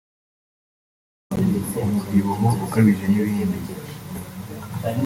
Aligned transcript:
umubyibuho 1.33 2.49
ukabije 2.65 3.05
n’ibindi 3.07 3.57